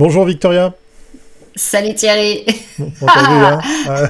[0.00, 0.72] Bonjour Victoria.
[1.54, 2.46] Salut Thierry.
[2.78, 3.60] t'as vu, hein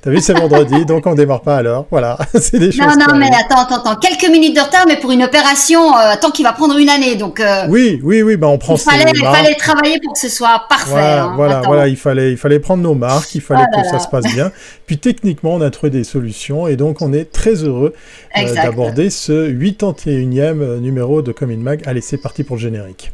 [0.00, 1.84] T'as vu, c'est vendredi, donc on démarre pas l'heure.
[1.90, 2.86] Voilà, c'est des choses.
[2.86, 6.14] Non, non, mais attends, attends, attends, quelques minutes de retard, mais pour une opération, euh,
[6.20, 7.40] tant qu'il va prendre une année, donc.
[7.40, 8.76] Euh, oui, oui, oui, bah on prend.
[8.76, 10.92] Il fallait, il fallait travailler pour que ce soit parfait.
[10.92, 13.88] Voilà, hein, voilà, voilà, il fallait, il fallait prendre nos marques, il fallait ah que
[13.88, 14.52] ça se passe bien.
[14.86, 17.94] Puis techniquement, on a trouvé des solutions, et donc on est très heureux
[18.38, 21.82] euh, d'aborder ce 81e numéro de Comin Mag.
[21.84, 23.10] Allez, c'est parti pour le générique.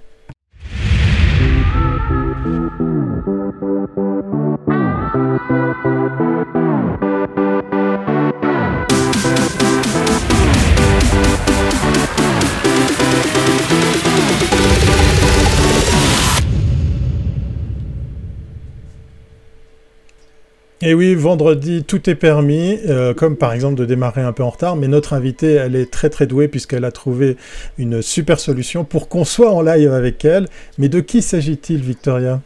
[20.80, 24.50] Et oui, vendredi, tout est permis, euh, comme par exemple de démarrer un peu en
[24.50, 27.36] retard, mais notre invitée, elle est très très douée puisqu'elle a trouvé
[27.78, 30.46] une super solution pour qu'on soit en live avec elle.
[30.78, 32.40] Mais de qui s'agit-il, Victoria?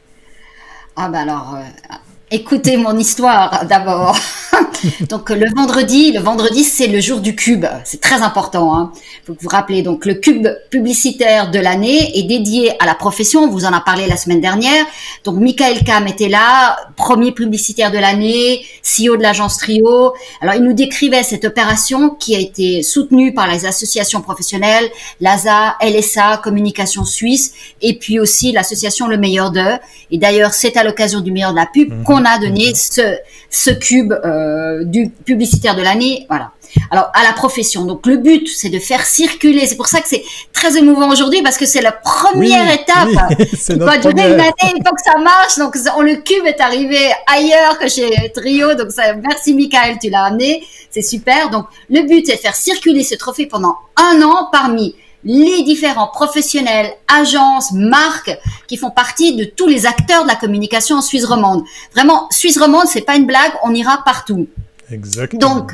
[0.96, 1.94] Ah ben alors, euh,
[2.32, 4.16] écoutez mon histoire d'abord.
[5.08, 8.74] donc le vendredi, le vendredi c'est le jour du cube, c'est très important.
[8.74, 8.92] Hein.
[9.26, 13.42] Faut que vous rappelez donc le cube publicitaire de l'année est dédié à la profession.
[13.42, 14.86] On vous en a parlé la semaine dernière.
[15.24, 20.14] Donc Michael Kam était là, premier publicitaire de l'année, CEO de l'agence Trio.
[20.40, 24.88] Alors il nous décrivait cette opération qui a été soutenue par les associations professionnelles,
[25.20, 29.78] l'ASA, LSA, Communication Suisse, et puis aussi l'association Le Meilleur d'eux.
[30.10, 32.04] Et d'ailleurs c'est à l'occasion du meilleur de la pub mhm.
[32.22, 33.16] Qu'on a donné ce
[33.50, 34.12] ce cube.
[34.12, 36.52] Euh, du publicitaire de l'année, voilà.
[36.90, 37.84] Alors à la profession.
[37.84, 39.66] Donc le but, c'est de faire circuler.
[39.66, 43.08] C'est pour ça que c'est très émouvant aujourd'hui parce que c'est la première étape.
[43.38, 45.58] Oui, c'est notre durer une année, il faut que ça marche.
[45.58, 48.74] Donc le cube est arrivé ailleurs que chez Trio.
[48.74, 50.64] Donc ça, merci Michael, tu l'as amené.
[50.90, 51.50] C'est super.
[51.50, 56.08] Donc le but, c'est de faire circuler ce trophée pendant un an parmi les différents
[56.08, 61.24] professionnels, agences, marques qui font partie de tous les acteurs de la communication en Suisse
[61.24, 61.62] romande.
[61.94, 64.48] Vraiment, Suisse romande, c'est pas une blague, on ira partout.
[64.90, 65.40] Exactement.
[65.40, 65.72] Donc,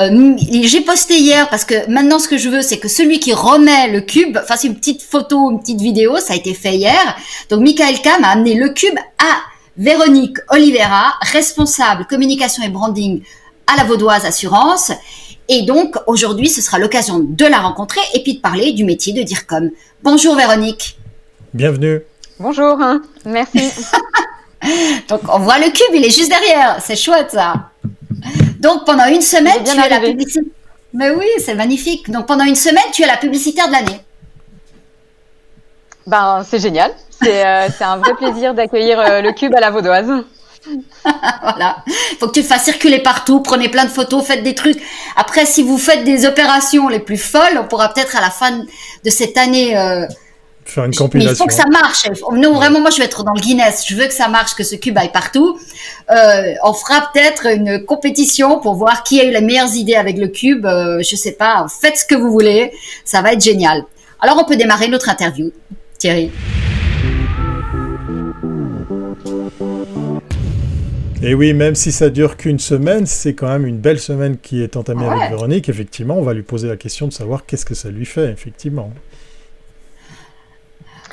[0.00, 3.34] euh, j'ai posté hier parce que maintenant ce que je veux c'est que celui qui
[3.34, 7.16] remet le cube fasse une petite photo, une petite vidéo, ça a été fait hier.
[7.50, 9.42] Donc Michael Kam a amené le cube à
[9.76, 13.22] Véronique Oliveira, responsable communication et branding
[13.66, 14.92] à la Vaudoise Assurance
[15.48, 19.12] et donc, aujourd'hui, ce sera l'occasion de la rencontrer et puis de parler du métier
[19.12, 19.70] de DIRCOM.
[20.02, 20.98] Bonjour Véronique.
[21.52, 22.02] Bienvenue.
[22.38, 23.02] Bonjour, hein.
[23.24, 23.70] merci.
[25.08, 26.78] donc, on voit le cube, il est juste derrière.
[26.80, 27.70] C'est chouette, ça.
[28.60, 30.44] Donc, pendant une semaine, tu es la publicitaire.
[30.94, 32.10] Mais oui, c'est magnifique.
[32.10, 34.00] Donc, pendant une semaine, tu es la publicitaire de l'année.
[36.06, 36.92] Ben, c'est génial.
[37.22, 40.24] C'est euh, un vrai plaisir d'accueillir euh, le cube à la Vaudoise.
[41.04, 41.76] voilà.
[41.86, 44.80] Il faut que tu le fasses circuler partout, prenez plein de photos, faites des trucs.
[45.16, 48.64] Après, si vous faites des opérations les plus folles, on pourra peut-être à la fin
[49.04, 50.06] de cette année euh,
[50.64, 51.30] faire une compilation.
[51.30, 52.06] Mais il faut que ça marche.
[52.32, 53.84] Non, vraiment, moi, je vais être dans le Guinness.
[53.86, 55.58] Je veux que ça marche, que ce cube aille partout.
[56.10, 60.18] Euh, on fera peut-être une compétition pour voir qui a eu les meilleures idées avec
[60.18, 60.66] le cube.
[60.66, 61.66] Euh, je sais pas.
[61.80, 62.72] Faites ce que vous voulez.
[63.04, 63.84] Ça va être génial.
[64.20, 65.50] Alors, on peut démarrer notre interview.
[65.98, 66.30] Thierry.
[71.24, 74.60] Et oui, même si ça dure qu'une semaine, c'est quand même une belle semaine qui
[74.60, 75.68] est entamée avec Véronique.
[75.68, 78.90] Effectivement, on va lui poser la question de savoir qu'est-ce que ça lui fait, effectivement.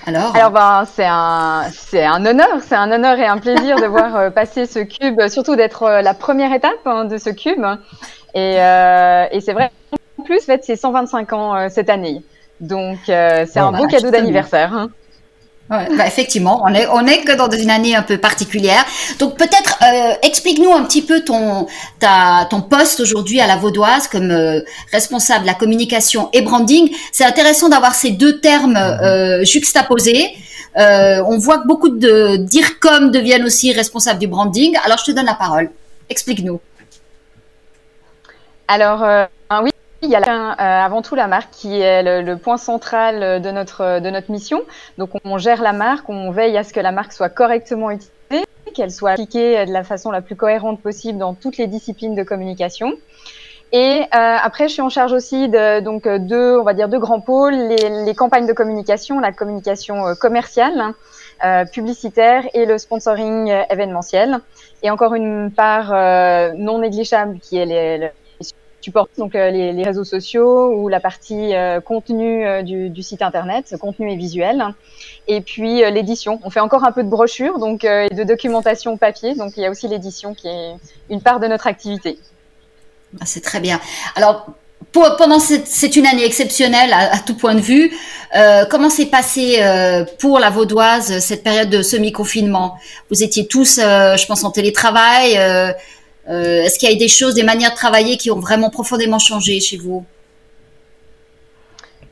[0.07, 3.85] Alors, Alors ben, c'est un, c'est un honneur, c'est un honneur et un plaisir de
[3.87, 7.63] voir euh, passer ce cube, surtout d'être euh, la première étape hein, de ce cube.
[8.33, 9.69] Et, euh, et c'est vrai,
[10.17, 12.23] en plus, en fait, c'est 125 ans cette année.
[12.61, 14.73] Donc, c'est un beau cadeau d'anniversaire.
[14.73, 14.89] Hein.
[15.71, 18.83] Ouais, bah effectivement, on est on est que dans une année un peu particulière.
[19.19, 21.67] Donc peut-être euh, explique-nous un petit peu ton
[21.99, 26.89] ta ton poste aujourd'hui à la Vaudoise comme euh, responsable de la communication et branding.
[27.11, 30.33] C'est intéressant d'avoir ces deux termes euh, juxtaposés.
[30.77, 34.75] Euh, on voit que beaucoup de DIRCOM deviennent aussi responsables du branding.
[34.83, 35.69] Alors je te donne la parole.
[36.09, 36.59] Explique-nous.
[38.67, 39.05] Alors
[39.61, 39.69] oui,
[40.01, 40.55] il y a euh,
[40.85, 44.61] avant tout la marque qui est le, point central de notre, de notre mission.
[44.97, 48.45] Donc on gère la marque, on veille à ce que la marque soit correctement utilisée,
[48.73, 52.23] qu'elle soit appliquée de la façon la plus cohérente possible dans toutes les disciplines de
[52.23, 52.93] communication.
[53.71, 56.97] Et euh, après, je suis en charge aussi de donc deux, on va dire deux
[56.97, 60.93] grands pôles les, les campagnes de communication, la communication euh, commerciale,
[61.45, 64.39] euh, publicitaire et le sponsoring euh, événementiel.
[64.81, 65.91] Et encore une part
[66.55, 68.11] non négligeable qui est les,
[68.81, 73.21] tu portes donc euh, les, réseaux sociaux ou la partie euh, contenu euh, du, site
[73.21, 74.63] internet, contenu et visuel,
[75.27, 76.39] et puis l'édition.
[76.43, 79.65] On fait encore un peu de brochure donc et de documentation papier, donc il y
[79.65, 80.75] a aussi l'édition qui est
[81.09, 82.17] une part de notre activité.
[83.19, 83.79] Ah, c'est très bien.
[84.15, 84.47] Alors
[84.91, 87.91] pendant cette, c'est une année exceptionnelle à, tout point de vue.
[88.69, 89.59] Comment s'est passé
[90.19, 92.75] pour la Vaudoise cette période de semi-confinement?
[93.11, 95.37] Vous étiez tous, je pense, en télétravail.
[96.29, 99.59] Est-ce qu'il y a des choses, des manières de travailler qui ont vraiment profondément changé
[99.59, 100.05] chez vous?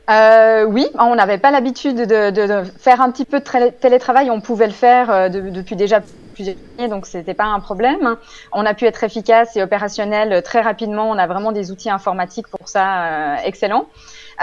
[0.09, 4.31] Oui, on n'avait pas l'habitude de, faire un petit peu de télétravail.
[4.31, 6.01] On pouvait le faire depuis déjà
[6.37, 8.15] plusieurs années, donc c'était pas un problème.
[8.51, 11.09] On a pu être efficace et opérationnel très rapidement.
[11.09, 13.87] On a vraiment des outils informatiques pour ça euh, excellents.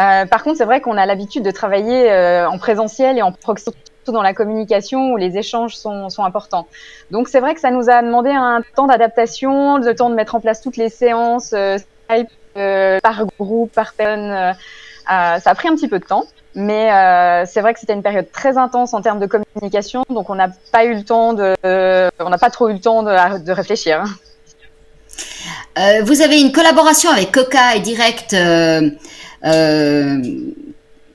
[0.00, 3.30] Euh, par contre, c'est vrai qu'on a l'habitude de travailler euh, en présentiel et en
[3.30, 6.66] proximité dans la communication où les échanges sont, importants.
[7.10, 10.34] Donc c'est vrai que ça nous a demandé un temps d'adaptation, le temps de mettre
[10.34, 11.54] en place toutes les séances
[12.54, 14.54] par groupe, par personne.
[15.06, 16.24] ça a pris un petit peu de temps.
[16.54, 20.30] Mais euh, c'est vrai que c'était une période très intense en termes de communication, donc
[20.30, 21.54] on n'a pas eu le temps de,
[22.20, 24.04] on n'a pas trop eu le temps de, réfléchir.
[25.78, 28.34] Euh, vous avez une collaboration avec Coca et Direct.
[28.34, 28.90] Euh,
[29.44, 30.22] euh,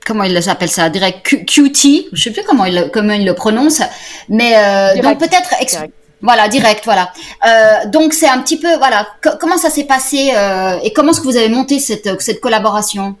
[0.06, 2.08] comment il s'appelle ça Direct QT.
[2.12, 3.82] Je sais plus comment il comment le prononce,
[4.28, 5.54] mais euh, donc peut-être.
[6.22, 7.12] Voilà, direct, voilà.
[7.46, 9.08] Euh, donc c'est un petit peu, voilà,
[9.40, 10.34] comment ça s'est passé
[10.82, 13.16] et comment est-ce que vous avez monté cette, cette collaboration?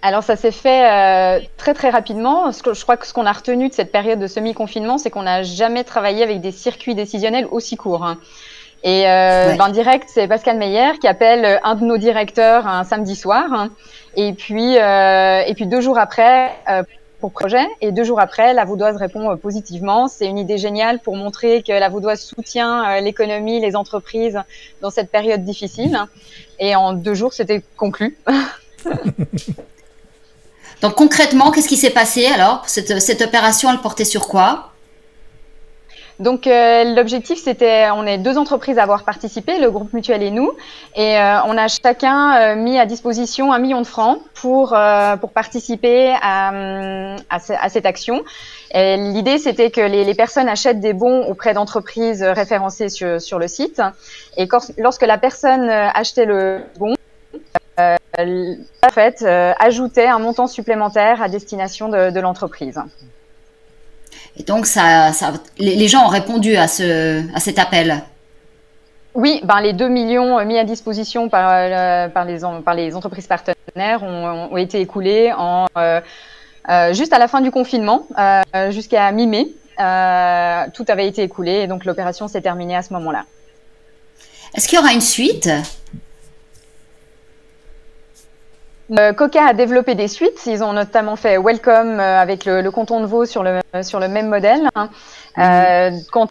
[0.00, 2.50] Alors ça s'est fait euh, très très rapidement.
[2.52, 5.42] Je crois que ce qu'on a retenu de cette période de semi-confinement, c'est qu'on n'a
[5.42, 8.14] jamais travaillé avec des circuits décisionnels aussi courts.
[8.84, 13.16] Et euh, ben, direct, c'est Pascal Meyer qui appelle un de nos directeurs un samedi
[13.16, 13.52] soir.
[13.52, 13.70] Hein.
[14.16, 16.84] Et puis euh, et puis deux jours après euh,
[17.20, 20.06] pour projet et deux jours après, la Vaudoise répond euh, positivement.
[20.06, 24.40] C'est une idée géniale pour montrer que la Vaudoise soutient l'économie, les entreprises
[24.80, 25.98] dans cette période difficile.
[26.60, 28.16] Et en deux jours, c'était conclu.
[30.82, 32.62] Donc concrètement, qu'est-ce qui s'est passé alors?
[32.68, 34.70] Cette, cette opération, elle portait sur quoi?
[36.18, 40.30] Donc euh, l'objectif c'était, on est deux entreprises à avoir participé, le groupe mutuel et
[40.30, 40.52] nous,
[40.96, 44.76] et euh, on a chacun euh, mis à disposition un million de francs pour
[45.20, 48.22] pour participer à, à, cette action.
[48.74, 53.48] L'idée c'était que les, les, personnes achètent des bons auprès d'entreprises référencées sur, sur le
[53.48, 53.80] site,
[54.36, 54.48] et
[54.78, 56.94] lorsque la personne achetait le bon,
[58.18, 62.80] euh, en fait, euh, ajoutait un montant supplémentaire à destination de, l'entreprise.
[64.38, 65.10] Et donc, ça,
[65.58, 68.02] les, gens ont répondu à, ce, à cet appel
[69.14, 73.26] oui, ben les 2 millions mis à disposition par, euh, par, les, par les entreprises
[73.26, 75.66] partenaires ont, été écoulés en,
[76.92, 78.06] juste à la fin du confinement,
[78.70, 79.48] jusqu'à mi-mai.
[79.76, 83.24] tout avait été écoulé et donc l'opération s'est terminée à ce moment-là.
[84.54, 85.50] Est-ce qu'il y aura une suite?
[88.90, 90.46] Euh, Coca a développé des suites.
[90.46, 94.08] Ils ont notamment fait Welcome euh, avec le, canton de Vaud sur le, sur le
[94.08, 94.68] même modèle.
[94.74, 94.88] Hein.
[95.36, 95.44] Mhm.
[95.44, 96.30] Euh, quand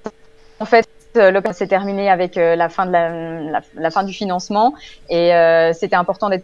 [0.59, 4.75] en fait l'opération s'est terminée avec la fin de la, la, fin du financement
[5.09, 5.31] et
[5.73, 6.43] c'était important d'être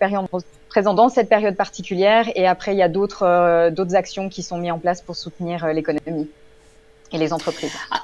[0.68, 2.28] présent dans cette période particulière.
[2.34, 5.68] Et après, il y a d'autres d'autres actions qui sont mises en place pour soutenir
[5.68, 6.28] l'économie
[7.12, 7.76] et les entreprises.
[7.92, 8.02] Ah.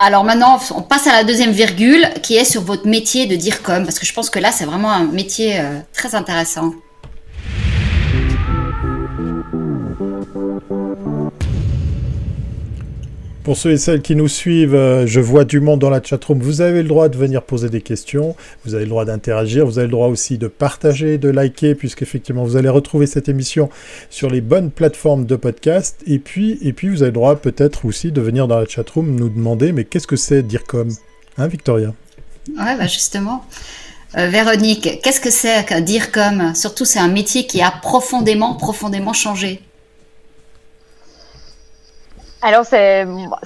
[0.00, 3.62] Alors maintenant, on passe à la deuxième virgule qui est sur votre métier de dire
[3.62, 6.72] comme, parce que je pense que là, c'est vraiment un métier très intéressant.
[13.42, 16.40] Pour ceux et celles qui nous suivent, euh, je vois du monde dans la chatroom.
[16.40, 19.78] Vous avez le droit de venir poser des questions, vous avez le droit d'interagir, vous
[19.78, 23.70] avez le droit aussi de partager, de liker, puisqu'effectivement vous allez retrouver cette émission
[24.10, 26.02] sur les bonnes plateformes de podcast.
[26.06, 29.72] Et puis, vous avez le droit peut-être aussi de venir dans la chatroom nous demander,
[29.72, 30.90] mais qu'est-ce que c'est DIRCOM?
[31.38, 31.94] Hein, Victoria?
[32.58, 33.46] Ouais, bah justement.
[34.18, 36.54] Euh, Véronique, qu'est-ce que c'est que DIRCOM?
[36.54, 39.62] Surtout, c'est un métier qui a profondément, profondément changé.
[42.42, 43.04] Alors c'est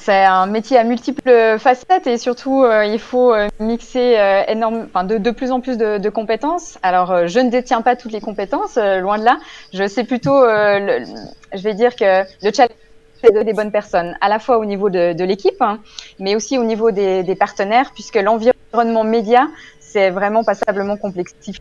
[0.08, 5.02] un métier à multiples facettes et surtout euh, il faut euh, mixer euh, énorme, enfin
[5.02, 6.78] de, de plus en plus de, de compétences.
[6.84, 9.38] Alors je ne détiens pas toutes les compétences, loin de là.
[9.72, 12.76] Je sais plutôt, je vais dire que le challenge
[13.24, 15.80] de des bonnes personnes, à la fois au niveau de, de l'équipe, hein,
[16.20, 19.48] mais aussi au niveau des, des partenaires, puisque l'environnement média
[19.80, 21.60] c'est vraiment passablement complexifié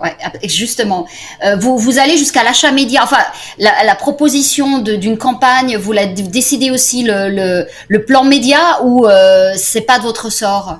[0.00, 1.06] Ouais, justement.
[1.44, 3.00] Euh, vous, vous allez jusqu'à l'achat média.
[3.02, 3.18] Enfin,
[3.58, 9.80] la, proposition d'une campagne, vous la décidez aussi le, le, plan média ou euh, c'est
[9.80, 10.78] pas de votre sort?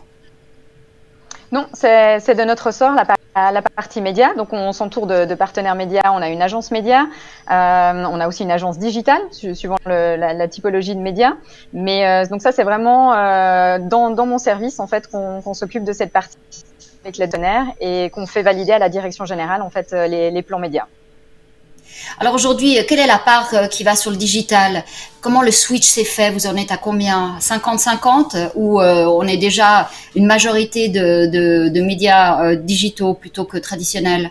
[1.51, 4.35] Non, c'est de notre sort la, la partie média.
[4.35, 6.13] Donc, on s'entoure de, partenaires médias.
[6.13, 7.07] On a une agence média.
[7.51, 11.33] Euh, on a aussi une agence digitale, suivant la, typologie de médias.
[11.73, 13.11] Mais euh, donc ça, c'est vraiment
[13.81, 16.37] dans, dans mon service en fait qu'on s'occupe de cette partie
[17.09, 20.43] avec les données et qu'on fait valider à la direction générale en fait euh, les,
[20.43, 20.87] plans médias.
[22.21, 24.85] Alors aujourd'hui, quelle est la part euh, qui va sur le digital?
[25.21, 26.31] Comment le switch s'est fait?
[26.31, 27.37] Vous en êtes à combien?
[27.41, 34.31] 50-50 ou euh, on est déjà une majorité de, médias euh, digitaux plutôt que traditionnels?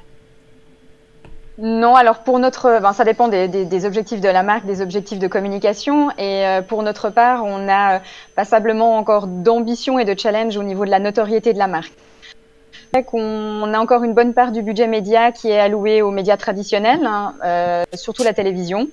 [1.60, 5.28] Non, alors pour notre, ben, ça dépend des, objectifs de la marque, des objectifs de
[5.28, 6.12] communication.
[6.20, 8.02] Et pour notre part, on a
[8.36, 11.94] passablement encore d'ambition et de challenge au niveau de la notoriété de la marque.
[13.14, 17.06] On a encore une bonne part du budget média qui est alloué aux médias traditionnels,
[17.06, 18.88] hein, euh, surtout la télévision,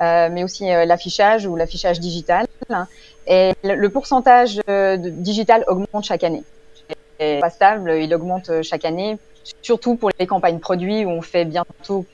[0.00, 2.46] euh, mais aussi euh, l'affichage ou l'affichage digital.
[3.26, 6.44] Et le, pourcentage digital augmente chaque année.
[7.20, 9.18] Il pas stable, il augmente chaque année,
[9.60, 12.06] surtout pour les campagnes produits où on fait bientôt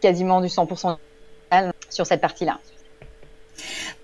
[0.00, 0.96] quasiment du 100%
[1.90, 2.58] sur cette partie-là.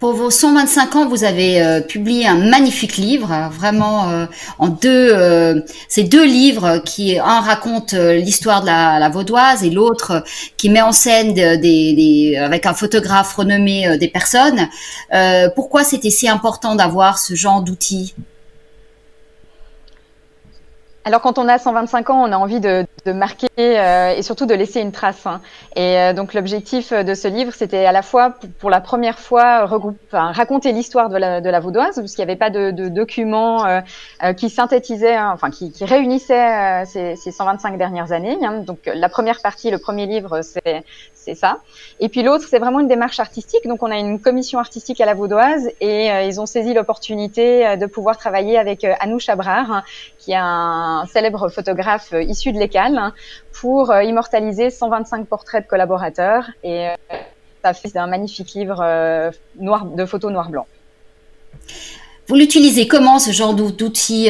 [0.02, 4.26] Pour vos 125 ans, vous avez euh, publié un magnifique livre, vraiment euh,
[4.59, 5.11] en deux.
[5.12, 10.25] Euh, ces deux livres qui un raconte l'histoire de la, vaudoise et l'autre
[10.56, 14.68] qui met en scène avec un photographe renommé des personnes.
[15.54, 18.14] pourquoi c'était si important d'avoir ce genre d'outils?
[21.04, 24.47] Alors quand on a 125 ans, on a envie de, de marquer euh, et surtout
[24.47, 25.26] de laisser une trace.
[25.26, 25.40] Hein.
[25.75, 29.66] Et euh, donc l'objectif de ce livre, c'était à la fois pour, la première fois
[29.66, 32.71] regroupe, enfin, raconter l'histoire de la, de la vaudoise, parce qu'il n'y avait pas de,
[32.71, 33.80] de documents euh,
[34.23, 38.38] euh qui synthétisaient, hein, enfin qui, qui réunissaient ces, ces, 125 dernières années.
[38.44, 38.61] Hein.
[38.61, 40.85] Donc la première partie, le premier livre, c'est
[41.23, 41.59] c'est ça.
[42.00, 43.66] Et puis l'autre, c'est vraiment une démarche artistique.
[43.66, 47.66] Donc on a une commission artistique à la Vaudoise et euh, ils ont saisi l'opportunité
[47.66, 49.82] euh, de pouvoir travailler avec euh, Anouche Abrar, hein,
[50.18, 53.12] qui est un célèbre photographe issu de l'ECAL, hein,
[53.52, 56.50] pour immortaliser 125 portraits de collaborateurs.
[56.62, 56.88] Et
[57.62, 60.66] ça fait un magnifique livre noir, de photos noir-blanc.
[62.28, 64.28] Vous l'utilisez comment ce genre d'outil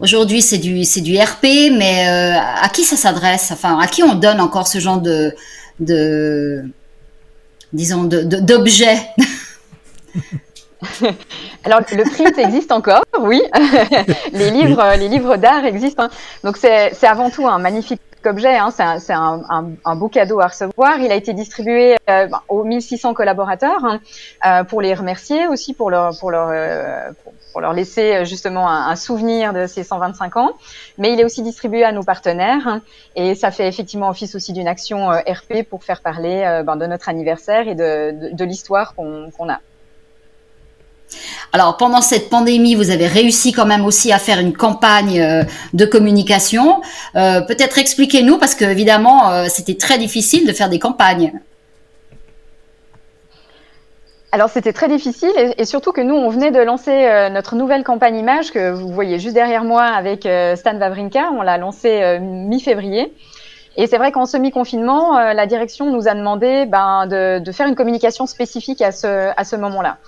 [0.00, 3.50] Aujourd'hui, c'est du du RP, mais à qui ça s'adresse?
[3.52, 5.34] Enfin, à qui on donne encore ce genre de
[5.80, 6.64] de
[7.72, 9.00] disons d'objets?
[11.64, 13.42] Alors le print existe encore, oui.
[14.32, 16.04] les livres, les livres d'art existent.
[16.04, 16.10] Hein.
[16.44, 18.56] Donc c'est avant tout un magnifique objet.
[18.56, 18.70] Hein.
[18.70, 19.42] C'est un,
[19.84, 20.98] un, beau cadeau à recevoir.
[21.00, 24.00] Il a été distribué euh, bah, aux 1600 collaborateurs hein,
[24.46, 27.10] euh, pour les remercier aussi pour leur pour leur euh,
[27.52, 30.50] pour leur laisser justement un, souvenir de ces 125 ans.
[30.98, 32.82] Mais il est aussi distribué à nos partenaires hein,
[33.14, 37.08] et ça fait effectivement office aussi d'une action RP pour faire parler ben, de notre
[37.08, 39.60] anniversaire et de, de, l'histoire qu'on a.
[41.52, 45.84] Alors pendant cette pandémie, vous avez réussi quand même aussi à faire une campagne de
[45.84, 46.80] communication.
[47.14, 51.32] Peut-être expliquez-nous parce que évidemment c'était très difficile de faire des campagnes.
[54.36, 57.84] Alors c'était très difficile et, surtout que nous on venait de lancer euh, notre nouvelle
[57.84, 61.30] campagne image que vous voyez juste derrière moi avec euh, Stan Wawrinka.
[61.32, 63.14] On l'a lancée euh, mi-février.
[63.78, 68.26] Et c'est vrai qu'en semi-confinement, la direction nous a demandé ben, de, faire une communication
[68.26, 69.98] spécifique à ce moment-là.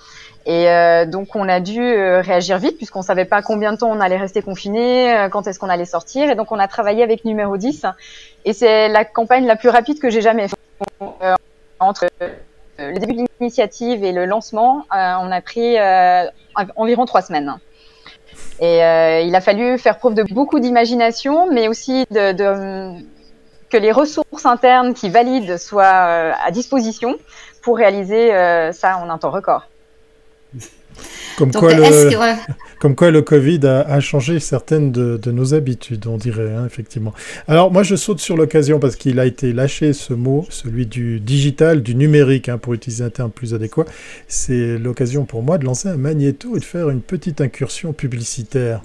[0.45, 0.65] Et
[1.05, 4.41] donc on a dû réagir vite puisqu'on savait pas combien de temps on allait rester
[4.41, 6.29] confiné, quand est-ce qu'on allait sortir.
[6.31, 7.85] Et donc on a travaillé avec numéro 10.
[8.45, 10.59] Et c'est la campagne la plus rapide que j'ai jamais faite.
[11.79, 12.07] entre
[12.79, 16.25] le début de l'initiative et le lancement, euh, on a pris euh,
[16.75, 17.55] environ trois semaines.
[18.59, 23.01] Et euh, il a fallu faire preuve de beaucoup d'imagination, mais aussi de,
[23.69, 27.15] que les ressources internes qui valident soient à disposition
[27.61, 28.29] pour réaliser
[28.71, 29.67] ça en un temps record.
[31.37, 32.09] Comme, quoi le,
[32.81, 37.13] comme quoi le Covid a, changé certaines de, nos habitudes, on dirait, hein, effectivement.
[37.47, 41.21] Alors moi je saute sur l'occasion parce qu'il a été lâché ce mot, celui du
[41.21, 43.85] digital, du numérique, hein, pour utiliser un terme plus adéquat.
[44.27, 48.81] C'est l'occasion pour moi de lancer un magnéto et de faire une petite incursion publicitaire.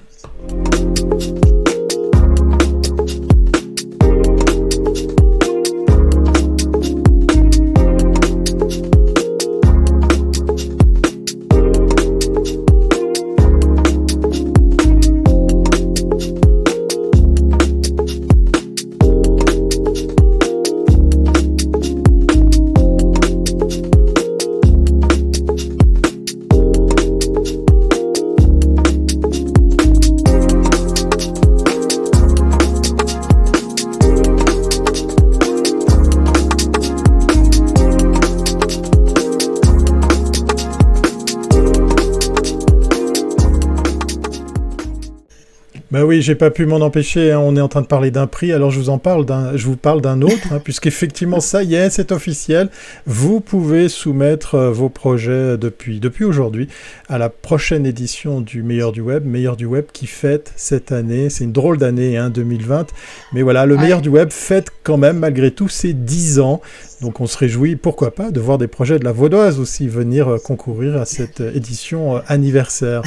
[45.95, 47.31] Bah oui, j'ai pas pu m'en empêcher.
[47.31, 47.39] Hein.
[47.39, 49.65] On est en train de parler d'un prix, alors je vous en parle d'un, je
[49.65, 52.69] vous parle d'un autre, hein, puisqu'effectivement ça y est, c'est officiel.
[53.07, 56.67] Vous pouvez soumettre euh, vos projets depuis depuis aujourd'hui
[57.09, 61.31] à la prochaine édition du Meilleur du Web, Meilleur du Web qui fête cette année.
[61.31, 62.89] C'est une drôle d'année, hein, 2020,
[63.33, 66.61] mais voilà, le Meilleur du Web fête quand même malgré tout ses 10 ans.
[67.03, 70.27] Donc on se réjouit, pourquoi pas, de voir des projets de la Vaudoise aussi venir
[70.27, 73.03] euh, concourir à cette euh, édition anniversaire.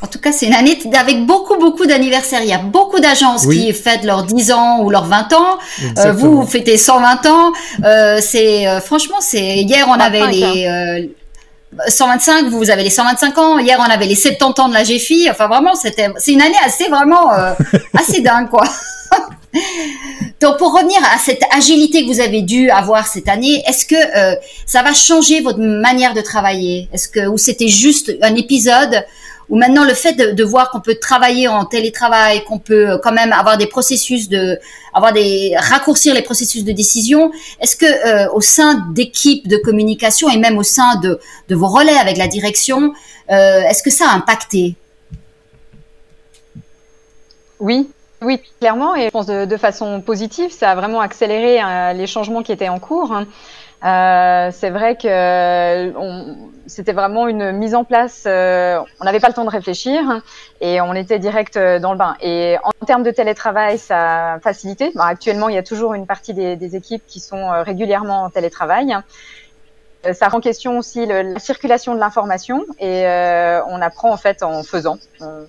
[0.00, 2.40] En tout cas, c'est une année avec beaucoup, beaucoup d'anniversaires.
[2.42, 5.58] Il y a beaucoup d'agences qui fêtent leurs 10 ans ou leurs 20 ans.
[5.98, 7.52] Euh, vous, vous fêtez 120 ans.
[7.84, 11.10] Euh, c'est euh, franchement, c'est hier on avait les
[11.88, 12.46] 125.
[12.46, 13.58] Vous, avez les 125 ans.
[13.58, 15.28] Hier on avait les 70 ans de la GFI.
[15.30, 17.30] Enfin vraiment, c'était c'est une année assez vraiment
[17.94, 18.64] assez dingue quoi.
[20.40, 23.96] Donc pour revenir à cette agilité que vous avez dû avoir cette année, est-ce que
[24.66, 26.88] ça va changer votre manière de travailler?
[26.92, 29.04] Est-ce que ou c'était juste un épisode
[29.52, 33.34] ou maintenant le fait de, voir qu'on peut travailler en télétravail, qu'on peut quand même
[33.34, 34.58] avoir des processus de,
[34.94, 37.30] avoir des raccourcir les processus de décision.
[37.60, 41.68] Est-ce que euh, au sein d'équipes de communication et même au sein de, de vos
[41.68, 42.94] relais avec la direction,
[43.30, 44.74] euh, est-ce que ça a impacté?
[47.60, 47.90] Oui,
[48.22, 52.42] oui, clairement, et je pense de, façon positive, ça a vraiment accéléré euh, les changements
[52.42, 53.12] qui étaient en cours.
[53.12, 53.26] Hein.
[53.84, 55.92] Euh, c'est vrai que
[56.66, 58.24] c'était vraiment une mise en place.
[58.26, 60.22] Euh, on n'avait pas le temps de réfléchir
[60.60, 62.16] et on était direct euh, dans le bain.
[62.20, 64.92] Et en termes de télétravail, ça a facilité.
[64.98, 68.96] actuellement, il y a toujours une partie des, des équipes qui sont régulièrement en télétravail.
[70.12, 73.04] Ça rend question aussi le, la circulation de l'information et
[73.68, 74.98] on apprend en fait en faisant.
[75.20, 75.46] On ne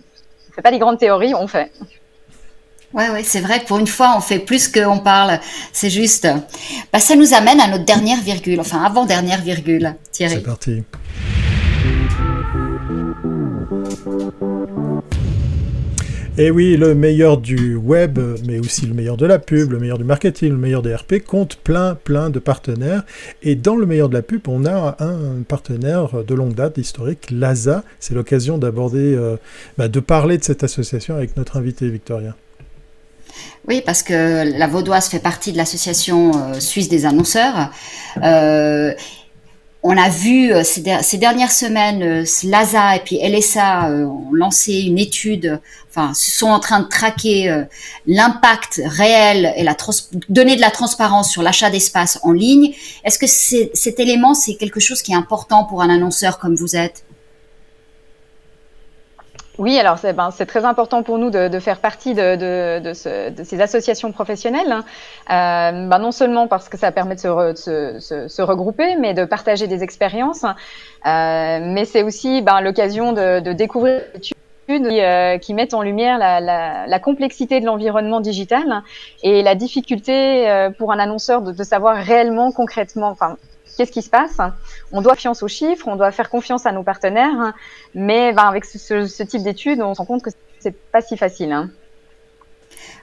[0.55, 1.71] fait pas des grandes théories, on fait.
[2.93, 5.39] Ouais, ouais, c'est vrai pour une fois, on fait plus qu'on parle.
[5.71, 6.27] C'est juste.
[6.91, 10.35] Bah, ça nous amène à notre dernière virgule, enfin avant-dernière virgule, Thierry.
[10.35, 10.83] C'est parti.
[16.35, 20.00] Et oui, le meilleur du web, mais aussi le meilleur de la pub, le meilleur
[20.00, 23.03] du marketing, le meilleur des RP, compte plein, plein de partenaires.
[23.43, 27.29] Et dans le meilleur de la pub, on a un partenaire de longue date, historique,
[27.29, 27.83] LASA.
[28.00, 29.38] C'est l'occasion d'aborder, euh,
[29.77, 32.35] bah, de parler de cette association avec notre invité Victoria.
[33.67, 37.71] Oui, parce que la Vaudoise fait partie de l'association euh, suisse des annonceurs.
[38.21, 38.93] Euh,
[39.83, 45.59] on a vu euh, ces, dernières semaines, LASA et puis LSA ont lancé une étude,
[45.89, 47.63] enfin, sont en train de traquer
[48.05, 49.75] l'impact réel et la
[50.29, 52.73] donner de la transparence sur l'achat d'espace en ligne.
[53.05, 56.75] Est-ce que cet élément, c'est quelque chose qui est important pour un annonceur comme vous
[56.75, 57.03] êtes?
[59.59, 62.93] Oui, alors c'est ben, très important pour nous de, de faire partie de, de, de,
[62.93, 64.83] ce, de, ces associations professionnelles, hein.
[65.29, 69.25] euh, ben, non seulement parce que ça permet de se, se, se, regrouper, mais de
[69.25, 74.01] partager des expériences, euh, mais c'est aussi ben, l'occasion de, découvrir
[74.67, 78.84] qui, euh, qui, mettent en lumière la, complexité de l'environnement digital
[79.21, 83.15] et la difficulté euh, pour un annonceur de, savoir réellement, concrètement,
[83.78, 84.38] qu'est-ce qui se passe
[84.91, 87.54] On doit confiance aux chiffres, on doit faire confiance à nos partenaires,
[87.93, 91.17] mais ben, avec ce, ce type d'études, on se rend compte que c'est pas si
[91.17, 91.52] facile.
[91.52, 91.69] Hein.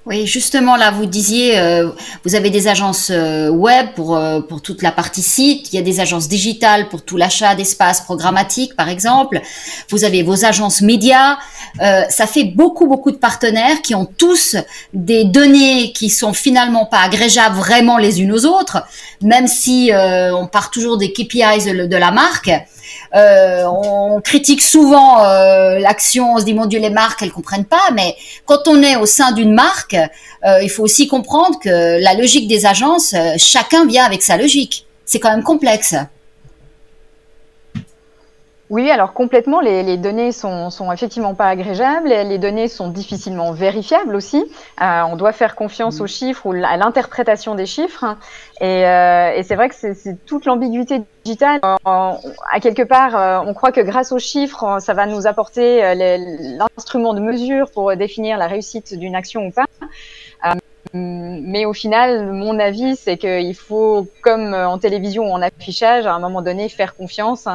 [0.07, 1.90] Oui, justement, là, vous disiez, euh,
[2.25, 5.79] vous avez des agences euh, web pour, euh, pour toute la partie site, il y
[5.79, 9.43] a des agences digitales pour tout l'achat d'espace programmatique, par exemple,
[9.90, 11.37] vous avez vos agences médias,
[11.79, 14.57] ça fait beaucoup, beaucoup de partenaires qui ont tous
[14.95, 18.83] des données qui sont finalement pas agrégeables vraiment les unes aux autres,
[19.23, 22.51] même si on part toujours des KPIs de la marque.
[23.14, 25.23] On critique souvent
[25.79, 28.16] l'action, on se dit mon Dieu les marques elles comprennent pas, mais
[28.47, 32.48] quand on est au sein d'une marque, euh, il faut aussi comprendre que la logique
[32.48, 34.87] des agences, chacun vient avec sa logique.
[35.04, 35.94] C'est quand même complexe.
[38.70, 43.50] Oui, alors complètement, les, les, données sont, sont effectivement pas agrégeables, les données sont difficilement
[43.50, 44.44] vérifiables aussi.
[44.80, 46.02] Euh, on doit faire confiance mmh.
[46.02, 48.16] aux chiffres ou à l'interprétation des chiffres.
[48.61, 51.59] Et, euh, et c'est vrai que c'est toute l'ambiguïté digitale.
[51.64, 55.83] Euh, à quelque part, euh, on croit que grâce aux chiffres, ça va nous apporter
[55.96, 59.64] l'instrument de mesure pour définir la réussite d'une action ou pas.
[60.92, 66.12] Mais au final, mon avis, c'est qu'il faut, comme en télévision ou en affichage, à
[66.12, 67.46] un moment donné, faire confiance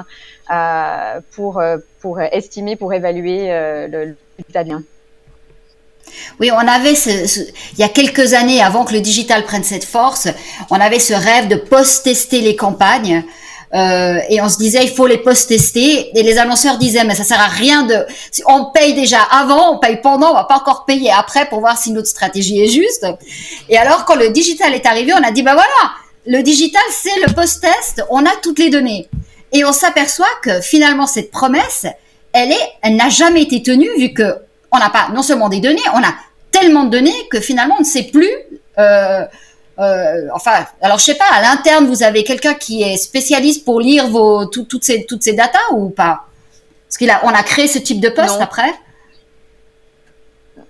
[0.52, 1.62] euh, pour,
[2.00, 4.63] pour estimer, pour évaluer euh, le résultat.
[6.39, 9.84] Oui, on avait ce, il y a quelques années, avant que le digital prenne cette
[9.84, 10.28] force,
[10.69, 13.24] on avait ce rêve de post-tester les campagnes
[13.73, 17.23] euh, et on se disait il faut les post-tester et les annonceurs disaient mais ça
[17.23, 18.06] sert à rien de
[18.47, 21.78] on paye déjà avant on paye pendant on va pas encore payer après pour voir
[21.78, 23.06] si notre stratégie est juste.
[23.69, 25.91] Et alors quand le digital est arrivé on a dit bah voilà
[26.28, 29.08] le digital c'est le post-test on a toutes les données.
[29.51, 31.86] Et on s'aperçoit que finalement cette promesse
[32.34, 34.36] elle est elle n'a jamais été tenue vu que
[34.71, 36.13] on n'a pas non seulement des données, on a
[36.51, 38.32] tellement de données que finalement on ne sait plus.
[38.78, 39.25] Euh,
[39.80, 43.80] euh, enfin, alors je sais pas, à l'interne, vous avez quelqu'un qui est spécialiste pour
[43.80, 46.26] lire vos toutes ces toutes ces datas ou pas?
[46.88, 48.74] Parce qu'il a, on a créé ce type de poste après.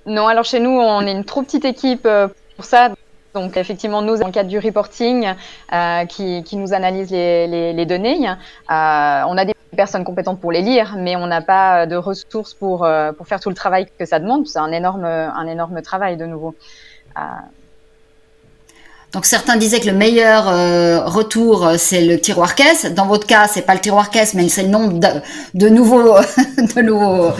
[0.08, 2.90] Non, alors chez nous, on est une trop petite équipe euh, pour ça.
[3.34, 5.34] Donc effectivement, nous, dans le cadre du reporting,
[5.74, 8.34] euh, qui, qui, nous analyse les, les, les données, euh,
[8.70, 12.88] on a des personnes compétentes pour les lire, mais on n'a pas de ressources pour,
[13.18, 14.48] pour faire tout le travail que ça demande.
[14.48, 16.56] C'est un énorme, un énorme travail de nouveau.
[17.18, 17.22] Euh,
[19.16, 22.86] donc certains disaient que le meilleur euh, retour euh, c'est le tiroir caisse.
[22.86, 25.08] Dans votre cas, c'est pas le tiroir caisse, mais c'est le nombre de,
[25.54, 26.18] de nouveaux,
[26.76, 27.32] de nouveaux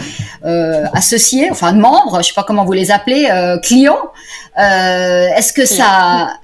[0.46, 4.10] euh, associés, enfin membres, je sais pas comment vous les appelez, euh, clients.
[4.58, 6.38] Euh, Est-ce que ça,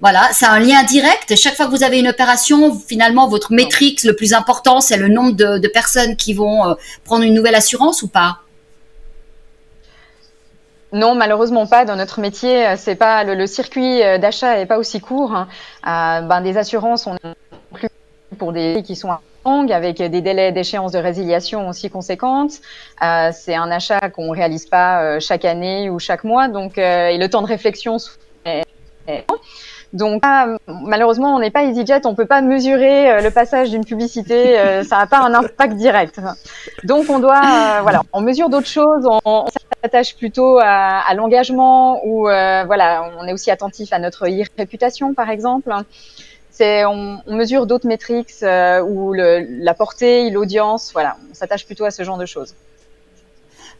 [0.00, 1.34] voilà, c'est un lien direct?
[1.36, 5.08] Chaque fois que vous avez une opération, finalement, votre métrique le plus important, c'est le
[5.08, 8.40] nombre de, de, personnes qui vont euh, prendre une nouvelle assurance ou pas?
[10.92, 11.84] Non, malheureusement pas.
[11.84, 15.32] Dans notre métier, c'est pas le, le circuit d'achat est pas aussi court.
[15.32, 15.48] Hein.
[15.86, 17.16] Euh, ben, des assurances, on
[17.72, 17.88] plus
[18.38, 19.10] pour des qui sont
[19.44, 22.60] longues, avec des délais d'échéance de résiliation aussi conséquentes.
[23.02, 27.08] Euh, c'est un achat qu'on réalise pas euh, chaque année ou chaque mois, donc euh,
[27.08, 27.96] et le temps de réflexion
[28.44, 28.64] est,
[29.06, 29.24] est
[29.96, 30.22] donc
[30.66, 34.84] malheureusement, on n'est pas EasyJet, on peut pas mesurer euh, le passage d'une publicité, euh,
[34.84, 36.20] ça n'a pas un impact direct.
[36.84, 39.46] Donc on doit, euh, voilà, on mesure d'autres choses, on,
[39.82, 45.72] s'attache plutôt à, l'engagement ou voilà, on est aussi attentif à notre réputation par exemple.
[46.60, 52.02] On, on mesure d'autres métriques ou la portée, l'audience, voilà, on s'attache plutôt à ce
[52.02, 52.54] genre de choses.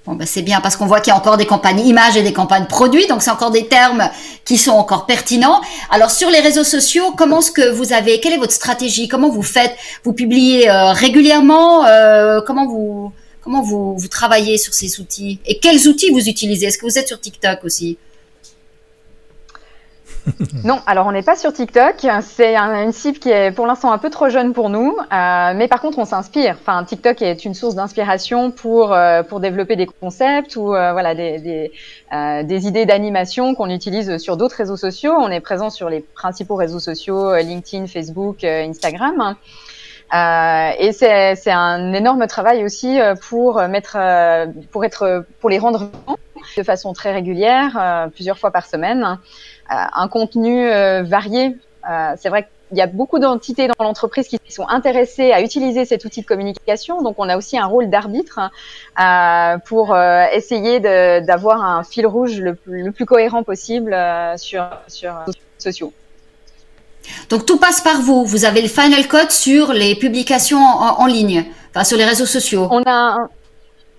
[0.06, 2.22] Bon, ben c'est bien parce qu'on voit qu'il y a encore des campagnes images et
[2.22, 4.08] des campagnes produits, donc c'est encore des termes
[4.44, 5.60] qui sont encore pertinents.
[5.90, 9.08] Alors sur les réseaux sociaux, comment est-ce que vous avez, quelle est votre stratégie?
[9.08, 9.74] Comment vous faites?
[10.04, 15.40] Vous publiez euh, régulièrement euh, Comment vous comment vous, vous travaillez sur ces outils?
[15.44, 16.66] Et quels outils vous utilisez?
[16.66, 17.98] Est-ce que vous êtes sur TikTok aussi?
[20.64, 22.06] Non, alors on n'est pas sur TikTok.
[22.22, 25.52] C'est un, une cible qui est pour l'instant un peu trop jeune pour nous, euh,
[25.54, 26.56] mais par contre on s'inspire.
[26.60, 31.14] Enfin, TikTok est une source d'inspiration pour euh, pour développer des concepts ou euh, voilà
[31.14, 31.72] des des,
[32.12, 35.12] euh, des idées d'animation qu'on utilise sur d'autres réseaux sociaux.
[35.18, 39.36] On est présent sur les principaux réseaux sociaux LinkedIn, Facebook, Instagram.
[40.14, 43.96] Euh, et c'est un énorme travail aussi pour mettre,
[44.70, 45.90] pour être, pour les rendre
[46.56, 49.18] de façon très régulière, plusieurs fois par semaine.
[49.70, 51.56] Euh, un contenu euh, varié.
[51.90, 55.84] Euh, c'est vrai qu'il y a beaucoup d'entités dans l'entreprise qui sont intéressées à utiliser
[55.84, 57.02] cet outil de communication.
[57.02, 58.38] Donc, on a aussi un rôle d'arbitre
[59.00, 63.96] euh, pour essayer d'avoir un fil rouge le, le, plus cohérent possible
[64.36, 65.14] sur sur
[65.58, 65.92] sociaux.
[67.28, 68.24] Donc, tout passe par vous.
[68.24, 72.26] Vous avez le final code sur les publications en, en ligne, enfin sur les réseaux
[72.26, 72.68] sociaux.
[72.70, 73.28] On a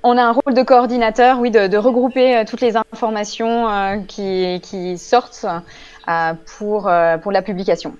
[0.04, 4.98] on a un rôle de coordinateur, oui, de, regrouper euh, toutes les informations euh, qui,
[4.98, 5.46] sortent
[6.08, 6.90] euh, pour,
[7.22, 7.96] pour la publication.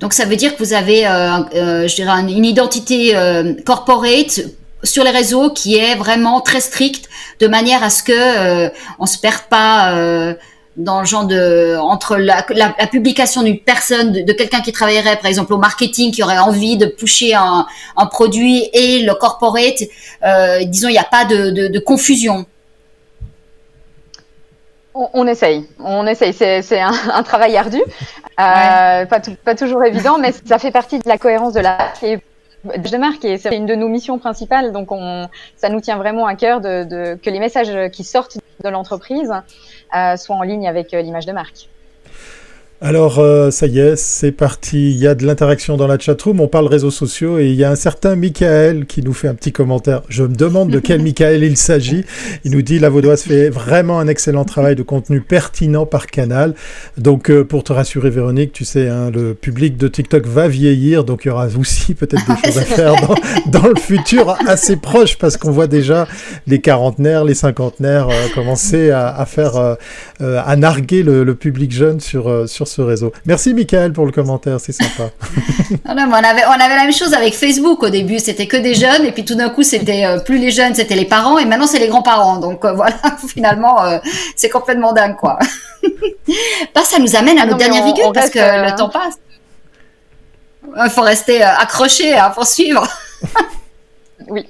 [0.00, 3.14] Donc ça veut dire que vous avez, je dirais, une identité
[3.66, 4.40] corporate
[4.84, 7.08] sur les réseaux qui est vraiment très stricte,
[7.40, 10.36] de manière à ce que on se perde pas
[10.76, 14.72] dans le genre de entre la, la, la publication d'une personne, de, de quelqu'un qui
[14.72, 19.14] travaillerait par exemple au marketing, qui aurait envie de pusher un, un produit et le
[19.14, 19.82] corporate,
[20.24, 22.46] euh, disons il n'y a pas de, de, de confusion.
[24.94, 26.32] On, on, essaye, on essaye.
[26.32, 27.82] C'est un, un, travail ardu, euh,
[29.00, 29.06] ouais.
[29.06, 32.18] pas, pas, toujours évident, mais ça fait partie de la cohérence de la et
[32.64, 34.72] de marque et c'est une de nos missions principales.
[34.72, 38.68] Donc, on, ça nous tient vraiment à cœur de, que les messages qui sortent de
[38.68, 39.32] l'entreprise
[39.94, 41.68] euh, soient en ligne avec euh, l'image de marque.
[42.86, 44.90] Alors, euh, ça y est, c'est parti.
[44.90, 46.38] Il y a de l'interaction dans la chatroom.
[46.40, 49.32] On parle réseaux sociaux et il y a un certain Michael qui nous fait un
[49.32, 50.02] petit commentaire.
[50.10, 52.04] Je me demande de quel Michael il s'agit.
[52.44, 56.52] Il nous dit la Vaudoise fait vraiment un excellent travail de contenu pertinent par canal.
[56.98, 61.04] Donc, euh, pour te rassurer, Véronique, tu sais, hein, le public de TikTok va vieillir.
[61.04, 64.76] Donc, il y aura aussi peut-être des choses à faire dans, dans, le futur assez
[64.76, 66.06] proche parce qu'on voit déjà
[66.46, 69.74] les quarantenaires, les cinquantenaires euh, commencer à, à faire, euh,
[70.20, 73.12] à narguer le, le, public jeune sur, sur ce réseau.
[73.26, 75.10] Merci Michael pour le commentaire, c'est sympa.
[75.86, 78.56] non, non, on, avait, on avait la même chose avec Facebook au début, c'était que
[78.56, 81.38] des jeunes, et puis tout d'un coup, c'était euh, plus les jeunes, c'était les parents,
[81.38, 82.38] et maintenant c'est les grands-parents.
[82.38, 82.96] Donc euh, voilà,
[83.28, 83.98] finalement, euh,
[84.36, 85.38] c'est complètement dingue, quoi.
[86.74, 88.70] bah, ça nous amène à ah, notre dernière virgule, parce que euh...
[88.70, 89.18] le temps passe.
[90.76, 92.86] Il faut rester accroché hein, pour suivre.
[94.28, 94.46] oui.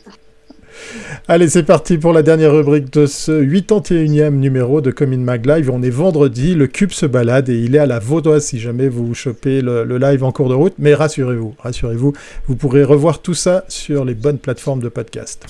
[1.29, 5.71] Allez, c'est parti pour la dernière rubrique de ce 81e numéro de Comin Mag Live.
[5.71, 8.89] On est vendredi, le cube se balade et il est à la Vaudoise si jamais
[8.89, 10.75] vous chopez le, le live en cours de route.
[10.79, 12.13] Mais rassurez-vous, rassurez-vous,
[12.47, 15.47] vous pourrez revoir tout ça sur les bonnes plateformes de podcast.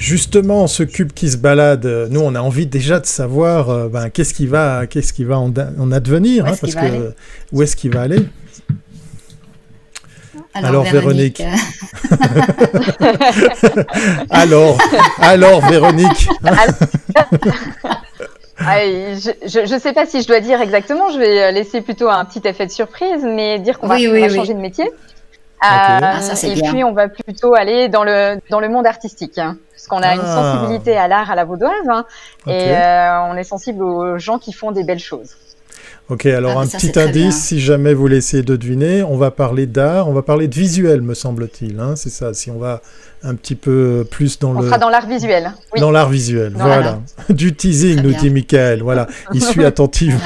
[0.00, 4.08] Justement, ce cube qui se balade, nous on a envie déjà de savoir euh, ben,
[4.08, 5.52] qu'est-ce qui va, qu'est-ce qui va en,
[5.92, 7.12] advenir, hein, parce que
[7.52, 8.26] où est-ce qu'il va aller?
[10.54, 11.42] Alors, Véronique.
[14.30, 14.78] alors,
[15.20, 16.28] alors Véronique.
[18.60, 22.46] je ne sais pas si je dois dire exactement, je vais laisser plutôt un petit
[22.46, 24.90] effet de surprise, mais dire qu'on va, changer de métier.
[25.62, 29.58] Euh, ah, et puis on va plutôt aller dans le, dans le monde artistique, hein,
[29.72, 30.34] parce qu'on a une ah.
[30.34, 32.06] sensibilité à l'art à la vaudoise, hein,
[32.46, 35.36] et euh, on est sensible aux gens qui font des belles choses.
[36.10, 39.66] Ok, alors ah, un petit indice, si jamais vous laissez de deviner, on va parler
[39.66, 41.78] d'art, on va parler de visuel, me semble-t-il.
[41.78, 42.82] Hein, c'est ça, si on va
[43.22, 44.66] un petit peu plus dans on le...
[44.66, 45.52] sera dans l'art visuel.
[45.74, 45.80] Oui.
[45.80, 47.00] Dans l'art visuel, voilà.
[47.28, 48.82] Du teasing, nous dit Michael.
[48.82, 50.18] Voilà, il suit attentivement.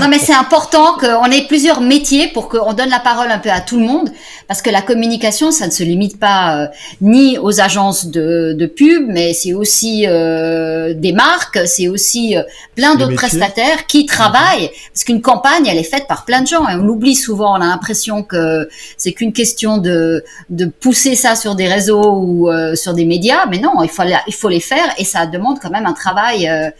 [0.00, 3.50] non, mais c'est important qu'on ait plusieurs métiers pour qu'on donne la parole un peu
[3.50, 4.10] à tout le monde,
[4.48, 6.66] parce que la communication, ça ne se limite pas euh,
[7.02, 12.42] ni aux agences de, de pub, mais c'est aussi euh, des marques, c'est aussi euh,
[12.74, 16.68] plein d'autres prestataires qui travaillent, parce qu'une campagne, elle est faite par plein de gens,
[16.68, 21.36] et on l'oublie souvent, on a l'impression que c'est qu'une question de, de pousser ça
[21.36, 24.60] sur des réseaux ou euh, sur des médias, mais non, il faut, il faut les
[24.60, 26.48] faire et ça demande quand même un travail.
[26.48, 26.70] Euh,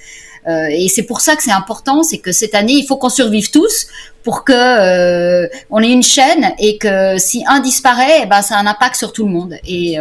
[0.48, 3.08] euh, et c'est pour ça que c'est important, c'est que cette année, il faut qu'on
[3.08, 3.88] survive tous
[4.26, 8.60] pour que on ait une chaîne et que si un disparaît, eh ben ça a
[8.60, 9.54] un impact sur tout le monde.
[9.64, 9.98] Et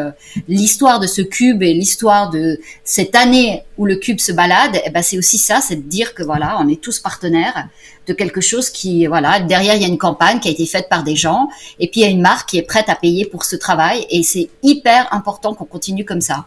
[0.47, 4.89] l'histoire de ce cube et l'histoire de cette année où le cube se balade, eh
[4.89, 7.67] ben c'est aussi ça, c'est de dire que voilà, on est tous partenaires
[8.07, 10.89] de quelque chose qui, voilà, derrière il y a une campagne qui a été faite
[10.89, 11.47] par des gens,
[11.79, 14.07] et puis il y a une marque qui est prête à payer pour ce travail,
[14.09, 16.45] et c'est hyper important qu'on continue comme ça.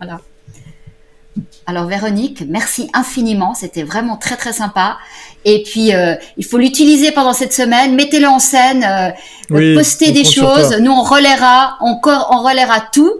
[0.00, 0.20] Voilà.
[1.66, 4.98] Alors Véronique, merci infiniment, c'était vraiment très très sympa.
[5.44, 10.24] Et puis euh, il faut l'utiliser pendant cette semaine, mettez-le en scène, euh, postez des
[10.24, 13.12] choses, nous on relaiera, on, on relaiera tout.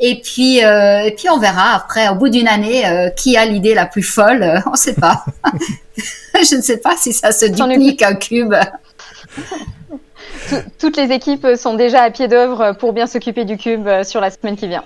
[0.00, 2.84] Et puis, euh, et puis on verra après, au bout d'une année,
[3.16, 4.62] qui a l'idée la plus folle.
[4.66, 5.24] on ne sait pas.
[6.34, 8.54] je ne sais pas si ça se duplique un cube.
[10.78, 14.30] Toutes les équipes sont déjà à pied d'œuvre pour bien s'occuper du cube sur la
[14.30, 14.84] semaine qui vient.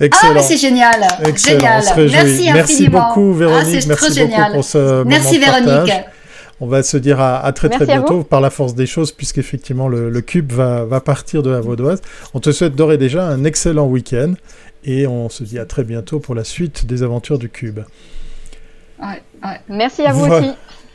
[0.00, 0.32] Excellent.
[0.32, 1.00] Ah, mais c'est génial.
[1.36, 1.84] Génial.
[1.96, 3.82] Merci, Merci beaucoup, Véronique.
[3.82, 5.92] Ah, Merci beaucoup pour ce Merci, Véronique.
[6.62, 10.10] On va se dire à, très très bientôt par la force des choses, puisqu'effectivement le,
[10.10, 12.02] le cube va, va, partir de la Vaudoise.
[12.34, 14.34] On te souhaite d'ores et déjà un excellent week-end
[14.84, 17.80] et on se dit à très bientôt pour la suite des aventures du cube.
[19.68, 20.50] Merci à vous aussi.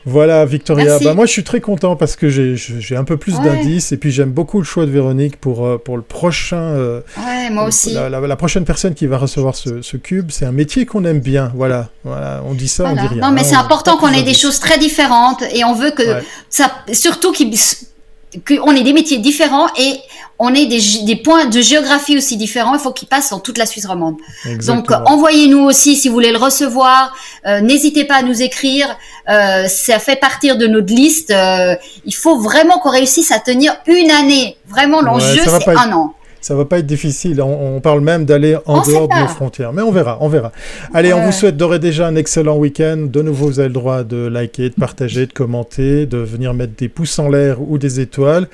[0.05, 0.99] Voilà, Victoria.
[0.99, 4.11] Bah, moi, je suis très content parce que j'ai un peu plus d'indices et puis
[4.11, 6.57] j'aime beaucoup le choix de Véronique pour, euh, pour le prochain.
[6.57, 7.93] Euh, ouais, moi aussi.
[7.93, 11.51] La, prochaine personne qui va recevoir ce, cube, c'est un métier qu'on aime bien.
[11.55, 13.21] Voilà, voilà, on dit ça, on dit rien.
[13.21, 16.03] Non, mais c'est important qu'on ait des choses très différentes et on veut que
[16.49, 19.95] ça, surtout qu'on ait des métiers différents et
[20.37, 22.73] on est des, des, points de géographie aussi différents.
[22.73, 24.17] Il faut qu'ils passent dans toute la Suisse romande.
[24.65, 27.15] Donc, envoyez-nous aussi si vous voulez le recevoir.
[27.45, 28.97] Euh, n'hésitez pas à nous écrire.
[29.29, 31.31] Euh, ça fait partir de notre liste.
[31.31, 34.57] Euh, il faut vraiment qu'on réussisse à tenir une année.
[34.67, 36.13] Vraiment, l'enjeu, c'est un an
[36.45, 37.41] ça va pas être difficile.
[37.41, 39.73] On, parle même d'aller en dehors de nos frontières.
[39.73, 40.51] Mais on verra, on verra.
[40.93, 43.07] Allez, on vous souhaite d'ores et déjà un excellent week-end.
[43.11, 46.75] De nouveau, vous avez le droit de liker, de partager, de commenter, de venir mettre
[46.75, 48.47] des pouces en l'air ou des étoiles.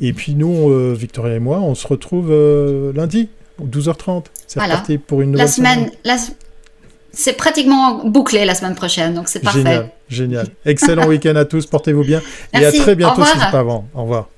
[0.00, 3.28] Et puis nous, euh, Victoria et moi, on se retrouve euh, lundi,
[3.62, 4.24] 12h30.
[4.48, 5.90] C'est reparti pour une nouvelle la semaine.
[7.12, 9.60] C'est pratiquement bouclé la semaine prochaine, donc c'est parfait.
[9.60, 10.48] Génial, génial.
[10.64, 12.20] Excellent week-end à tous, portez-vous bien.
[12.52, 13.86] et à très bientôt si ce pas avant.
[13.94, 14.28] Au revoir.